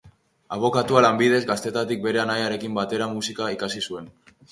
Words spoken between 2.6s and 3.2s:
batera